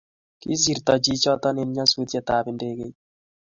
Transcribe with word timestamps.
kisirto 0.41 0.93
chichoton 1.03 1.57
en 1.63 1.69
nyasutiet 1.75 2.27
ab 2.37 2.45
ndekeit 2.55 2.95